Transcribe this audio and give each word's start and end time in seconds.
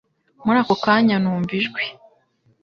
Muri 0.45 0.57
ako 0.63 0.75
kanya 0.83 1.15
numva 1.19 1.51
ijwi 1.59 1.83